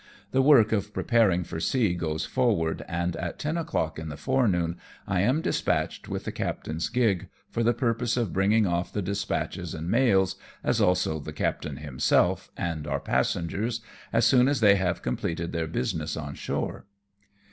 [0.31, 4.77] The work of preparing for sea goes forward, and at ten o'clock in the forenoon
[5.05, 9.75] I am dispatched with the captain's gig, for the purpose of bringing off the dispatches
[9.75, 13.79] and mails, as also the captain himself and our passengers,
[14.11, 16.87] as soon as they have completed their business on shore.